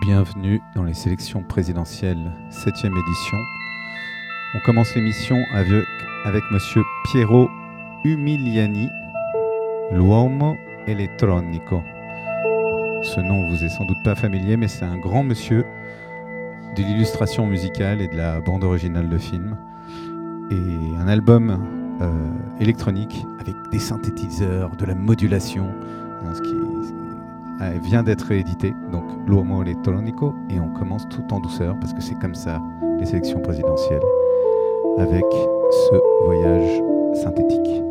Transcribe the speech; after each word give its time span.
Bienvenue 0.00 0.60
dans 0.74 0.82
les 0.82 0.94
sélections 0.94 1.42
présidentielles 1.42 2.32
7e 2.50 2.98
édition. 2.98 3.38
On 4.54 4.60
commence 4.66 4.94
l'émission 4.94 5.36
avec, 5.54 6.42
monsieur 6.50 6.82
Piero 7.04 7.48
Umiliani, 8.04 8.88
l'uomo 9.92 10.56
elettronico. 10.86 11.82
Ce 13.02 13.20
nom 13.20 13.48
vous 13.48 13.62
est 13.64 13.68
sans 13.68 13.84
doute 13.84 14.02
pas 14.02 14.14
familier, 14.14 14.56
mais 14.56 14.68
c'est 14.68 14.84
un 14.84 14.98
grand 14.98 15.22
monsieur 15.22 15.64
de 16.76 16.82
l'illustration 16.82 17.46
musicale 17.46 18.00
et 18.00 18.08
de 18.08 18.16
la 18.16 18.40
bande 18.40 18.64
originale 18.64 19.08
de 19.08 19.18
film. 19.18 19.56
Et 20.50 20.96
un 20.98 21.06
album 21.06 21.79
électronique 22.60 23.26
avec 23.40 23.54
des 23.70 23.78
synthétiseurs, 23.78 24.76
de 24.76 24.84
la 24.86 24.94
modulation, 24.94 25.66
hein, 26.24 26.34
ce 26.34 26.40
qui 26.42 26.54
euh, 27.60 27.78
vient 27.82 28.02
d'être 28.02 28.32
édité, 28.32 28.74
donc 28.90 29.04
l'Uomo 29.26 29.62
Elettronico, 29.62 30.34
et 30.48 30.58
on 30.58 30.70
commence 30.70 31.06
tout 31.10 31.24
en 31.30 31.40
douceur 31.40 31.78
parce 31.78 31.92
que 31.92 32.00
c'est 32.00 32.18
comme 32.18 32.34
ça 32.34 32.58
les 32.98 33.04
sélections 33.04 33.40
présidentielles, 33.40 34.02
avec 34.98 35.24
ce 35.70 36.24
voyage 36.24 36.82
synthétique. 37.22 37.82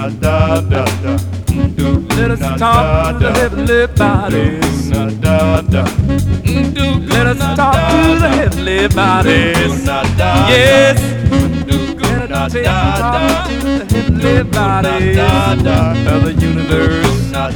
Let 0.00 0.16
us 2.30 2.40
talk 2.58 3.12
to 3.12 3.18
the 3.18 3.32
heavenly 3.34 3.86
bodies. 3.86 4.90
Let 7.10 7.26
us 7.26 7.38
talk 7.54 7.74
to 7.74 8.18
the 8.18 8.28
heavenly 8.30 8.88
bodies. 8.88 9.84
Yes. 10.48 10.98
Let 12.00 12.30
us 12.32 12.52
talk 12.54 13.48
to 13.50 13.56
the 13.60 13.84
heavenly 13.94 14.42
bodies 14.44 15.18
of 15.18 16.24
the 16.24 16.32
universe. 16.32 17.32
I 17.34 17.52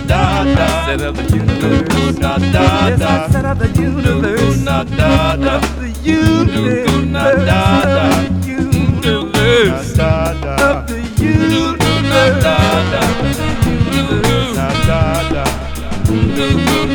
of 1.00 1.16
the 1.16 1.24
universe. 1.34 2.18
Yes, 2.20 3.00
of 3.42 3.58
the 3.58 3.68
universe. 3.80 4.58
The 4.60 5.88
universe. 6.04 6.94
The 7.94 8.44
universe 8.46 10.24
da 12.31 12.57
da 12.93 13.04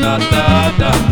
da 0.02 0.18
da 0.32 0.62
da 0.80 1.09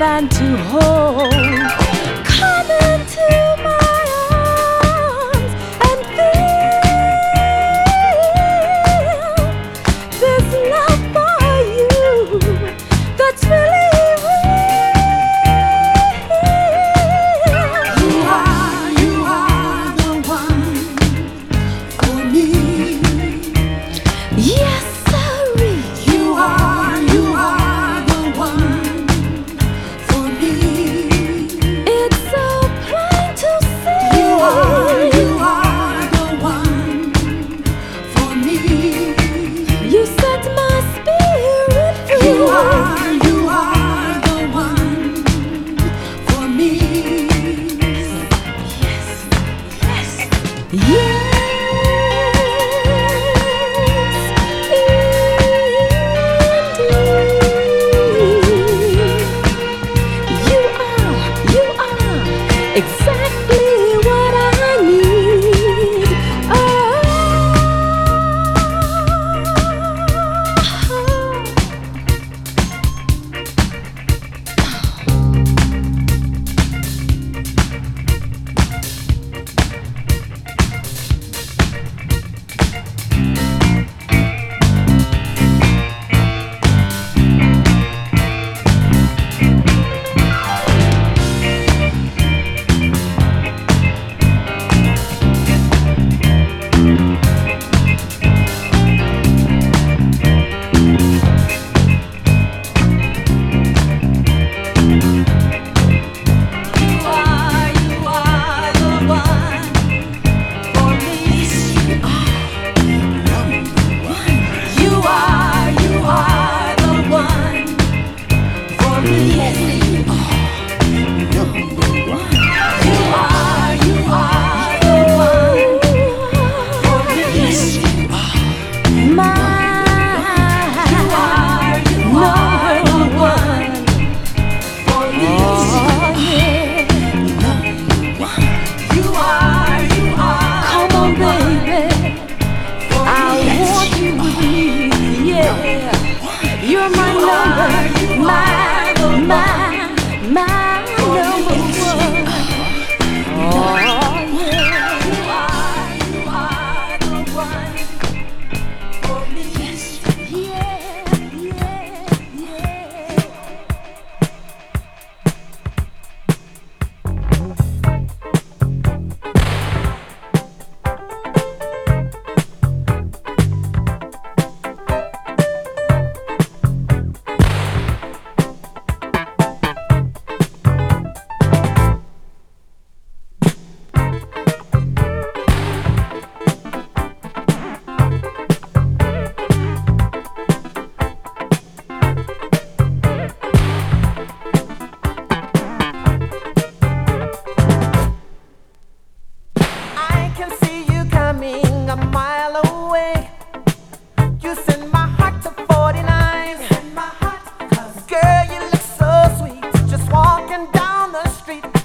than 0.00 0.30
to 0.30 0.56
hold. 0.56 1.49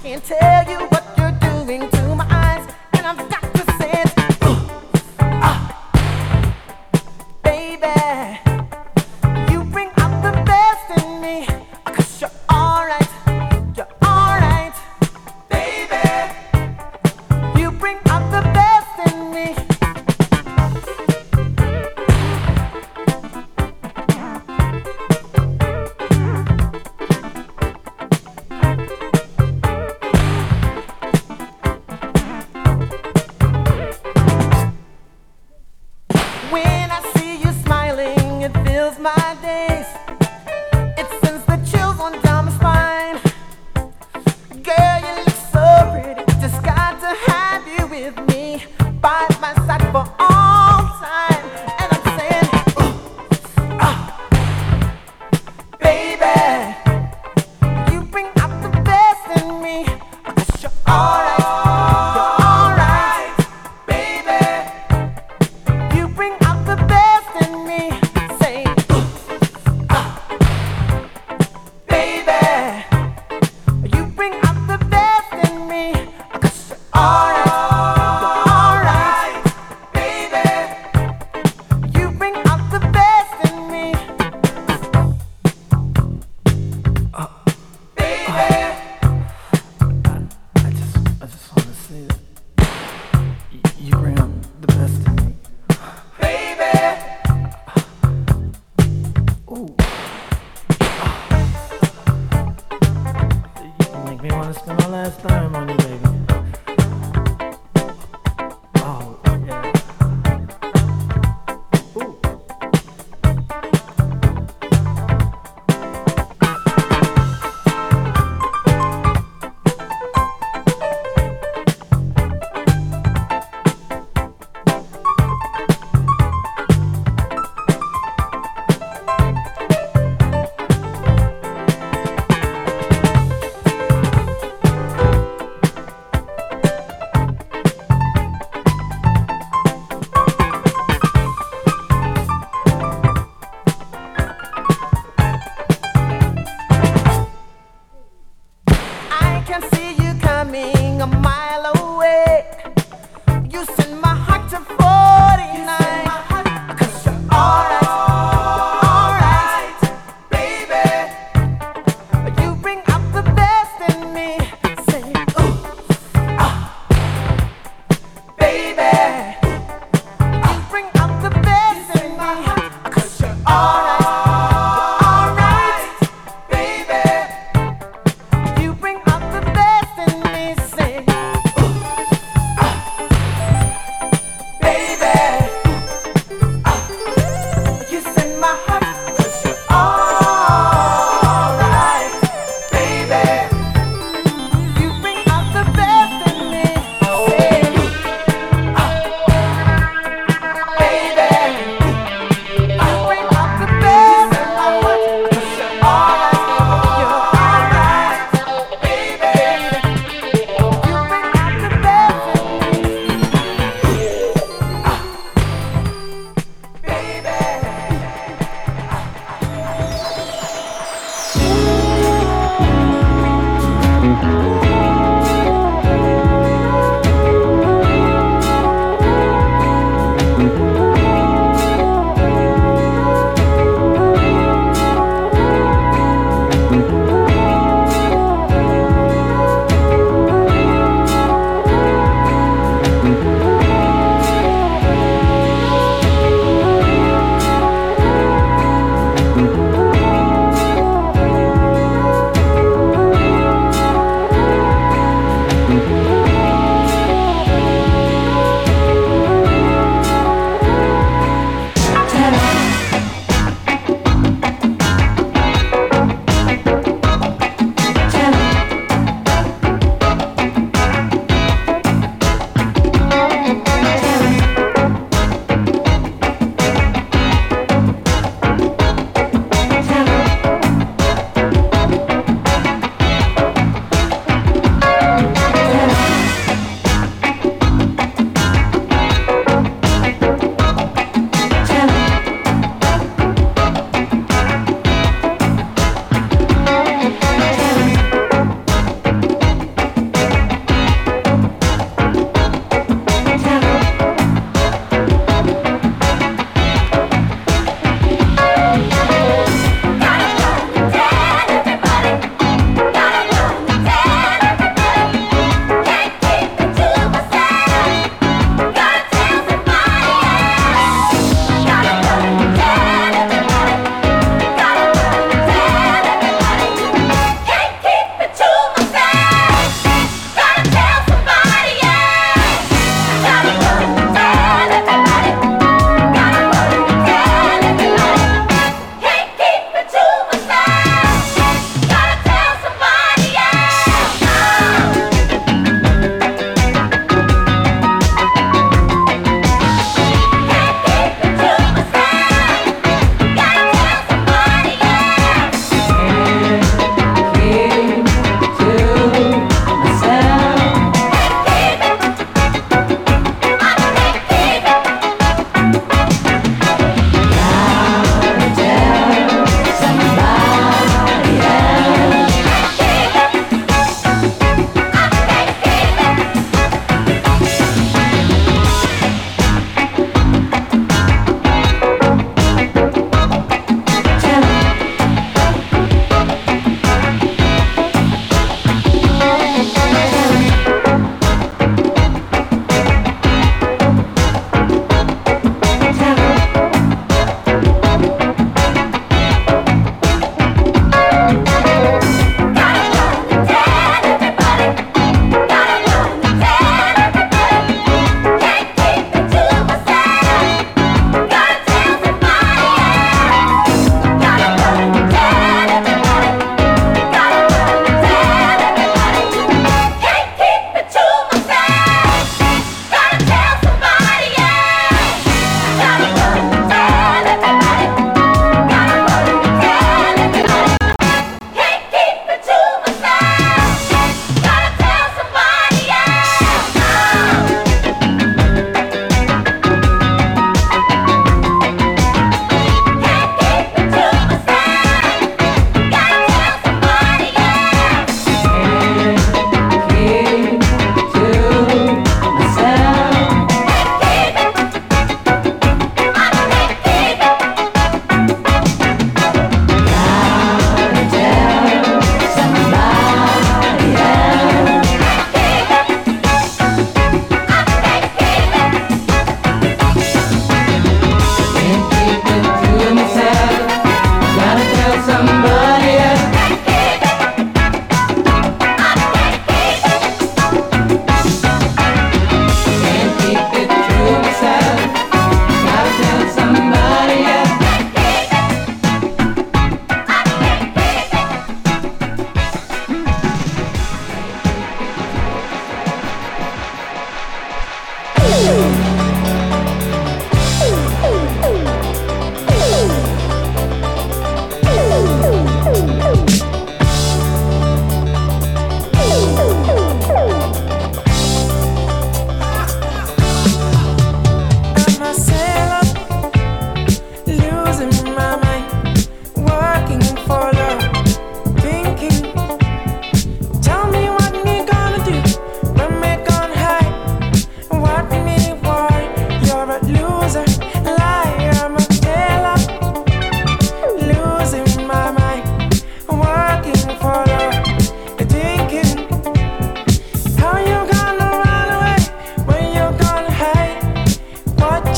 can't 0.06 0.24
tell 0.24 0.70
you. 0.70 0.95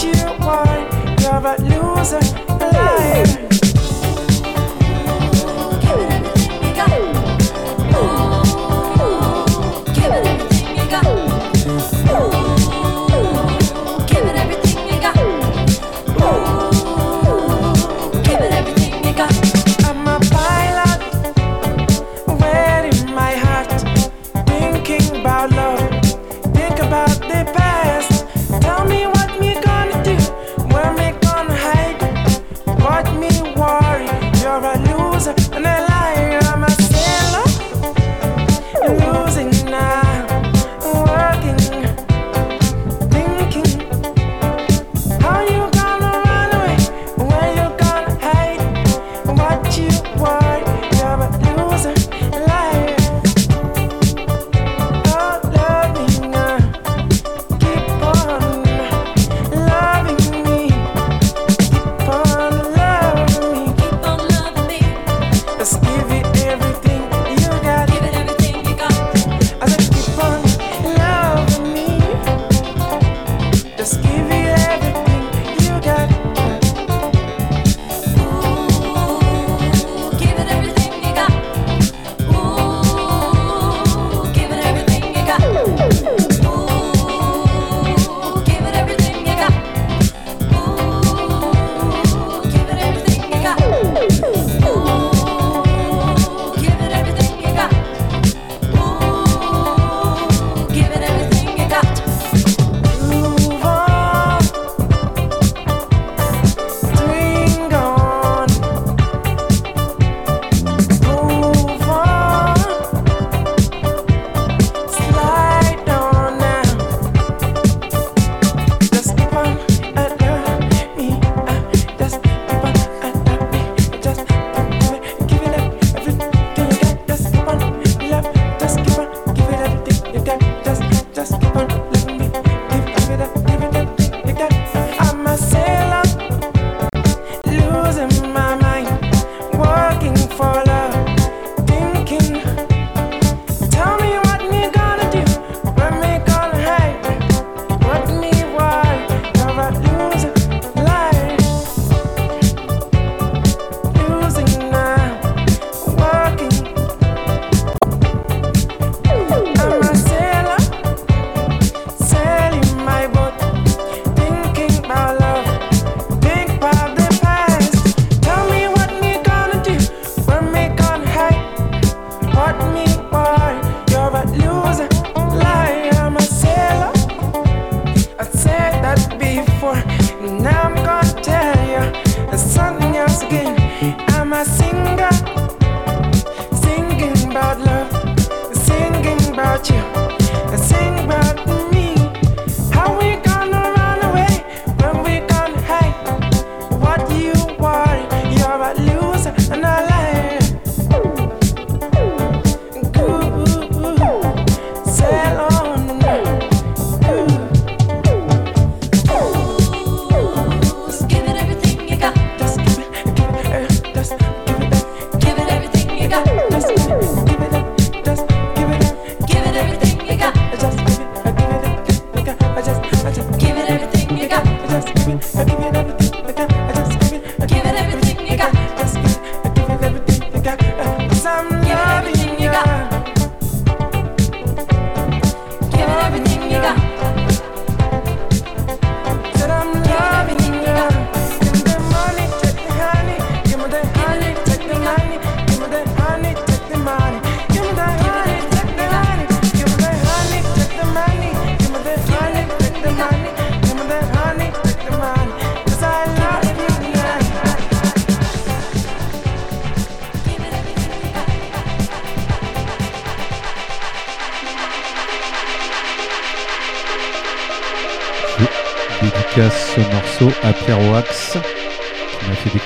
you 0.07 0.27
are. 0.41 0.79
You're 1.19 1.47
a 1.47 1.55
loser, 1.61 2.19
a 2.47 2.67
liar. 2.71 3.66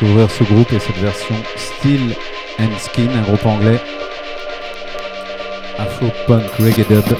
ouvrir 0.01 0.29
ce 0.29 0.43
groupe 0.43 0.71
et 0.73 0.79
cette 0.79 0.97
version 0.97 1.35
Steel 1.55 2.15
and 2.59 2.77
Skin, 2.79 3.09
un 3.15 3.21
groupe 3.21 3.45
anglais 3.45 3.79
Afro 5.77 6.07
Punk 6.27 6.51
Reggae 6.59 6.87
Dub. 6.87 7.17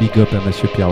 Big 0.00 0.18
up 0.18 0.28
à 0.32 0.46
Monsieur 0.46 0.68
Pierre 0.68 0.90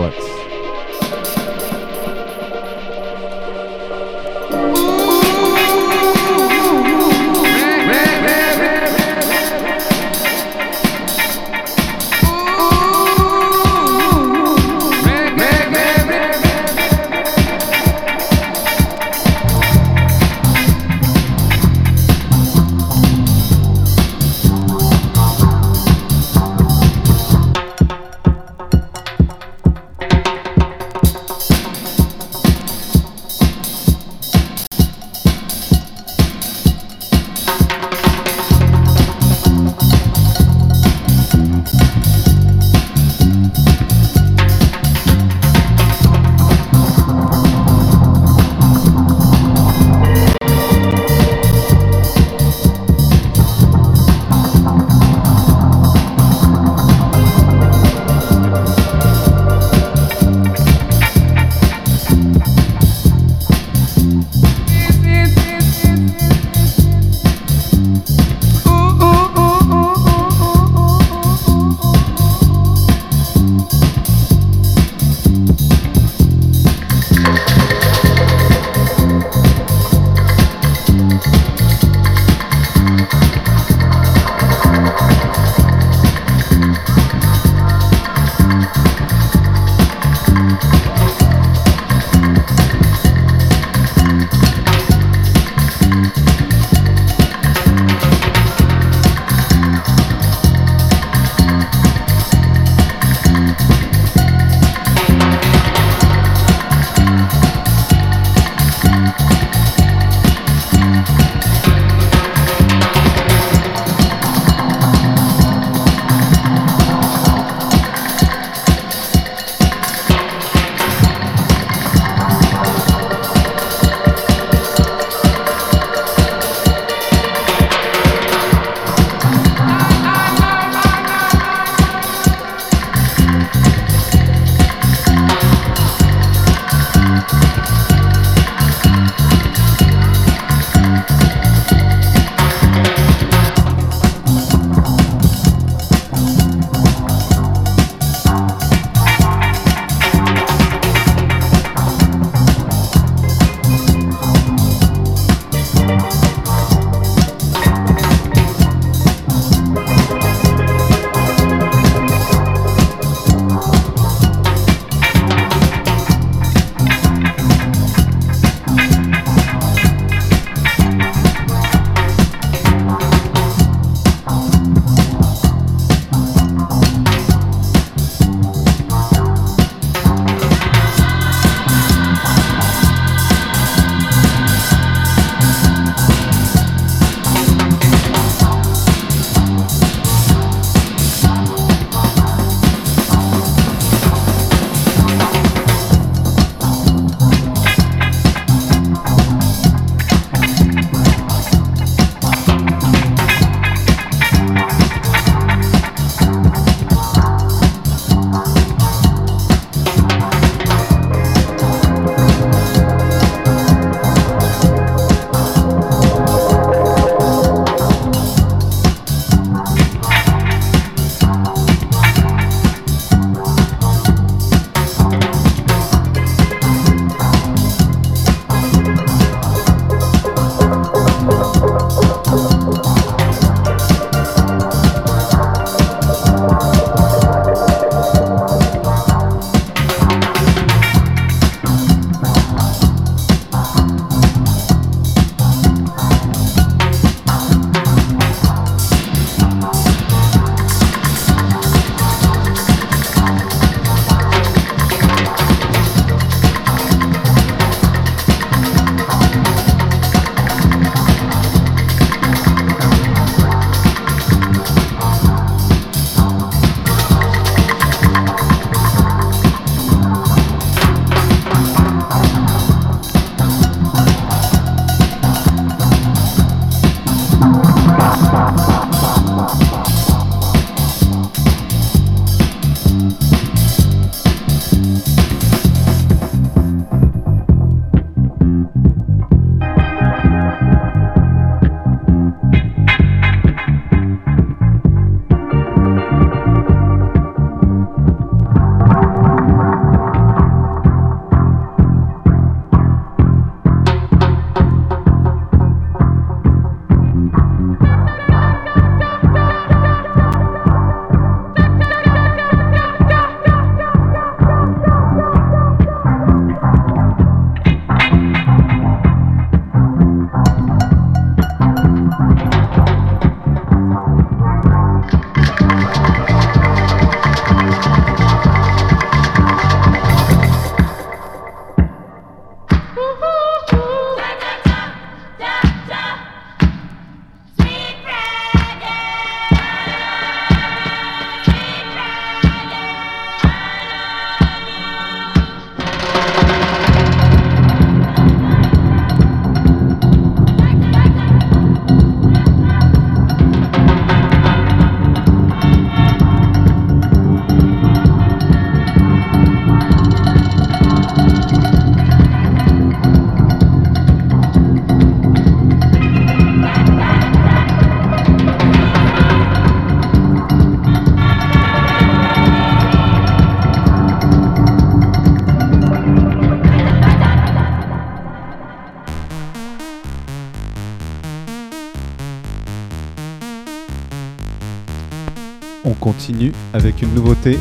continue 386.05 386.51
avec 386.75 387.01
une 387.01 387.11
nouveauté. 387.15 387.57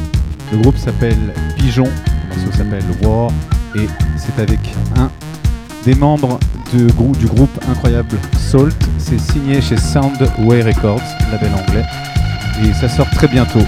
Le 0.52 0.58
groupe 0.58 0.76
s'appelle 0.76 1.32
Pigeon, 1.56 1.84
le 1.86 2.42
morceau 2.42 2.58
s'appelle 2.58 2.84
War 3.02 3.30
et 3.74 3.86
c'est 4.18 4.38
avec 4.38 4.60
un 4.98 5.10
des 5.86 5.94
membres 5.94 6.38
du 6.70 7.26
groupe 7.26 7.58
incroyable 7.66 8.18
Salt. 8.36 8.76
C'est 8.98 9.18
signé 9.18 9.62
chez 9.62 9.78
Soundway 9.78 10.62
Records, 10.62 11.00
label 11.32 11.52
anglais, 11.54 11.86
et 12.62 12.74
ça 12.74 12.88
sort 12.90 13.08
très 13.10 13.28
bientôt. 13.28 13.64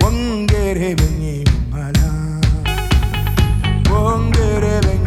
Won't 0.00 0.50
get 0.50 0.76
even, 0.76 1.44
won't 3.90 4.34
get 4.34 4.64
even. 4.64 4.99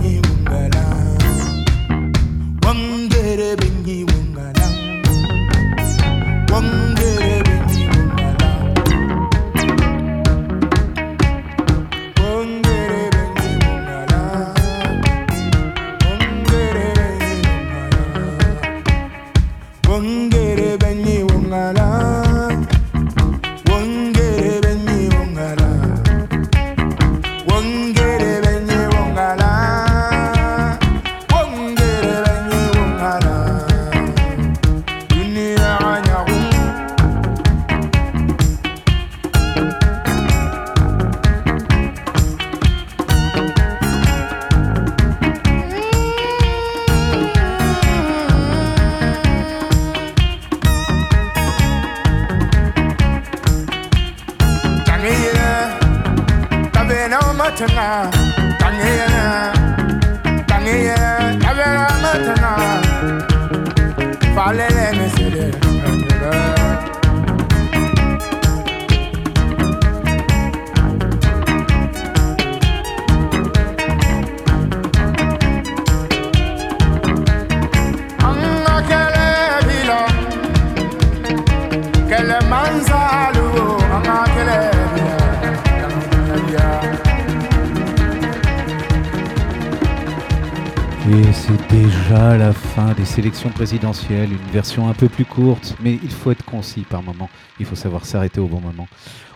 sélection 93.13 93.51
présidentielle, 93.51 94.31
une 94.31 94.51
version 94.51 94.89
un 94.89 94.95
peu 94.95 95.07
plus 95.07 95.23
courte, 95.23 95.75
mais 95.83 95.99
il 96.01 96.09
faut 96.09 96.31
être 96.31 96.43
concis 96.43 96.81
par 96.81 97.03
moment, 97.03 97.29
il 97.59 97.65
faut 97.67 97.75
savoir 97.75 98.07
s'arrêter 98.07 98.39
au 98.39 98.47
bon 98.47 98.59
moment. 98.59 98.87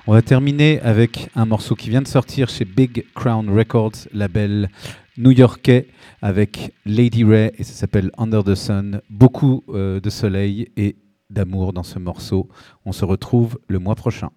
On 0.08 0.14
va 0.14 0.24
terminer 0.24 0.82
avec 0.82 1.30
un 1.36 1.46
morceau 1.46 1.76
qui 1.76 1.92
vient 1.92 2.02
de 2.02 2.08
sortir 2.08 2.50
chez 2.50 2.66
Big 2.66 3.06
Crown 3.14 3.56
Records, 3.56 4.08
label 4.14 4.72
new-yorkais, 5.20 5.90
avec 6.24 6.74
Lady 6.88 7.24
Ray, 7.24 7.52
et 7.56 7.64
ça 7.64 7.74
s'appelle 7.74 8.10
Under 8.18 8.44
the 8.44 8.56
Sun. 8.56 9.00
Beaucoup 9.12 9.64
euh, 9.70 10.00
de 10.00 10.10
soleil 10.10 10.70
et 10.76 10.96
d'amour 11.30 11.72
dans 11.72 11.84
ce 11.84 12.00
morceau. 12.00 12.50
On 12.84 12.92
se 12.92 13.06
retrouve 13.06 13.60
le 13.68 13.78
mois 13.78 13.94
prochain. 13.94 14.32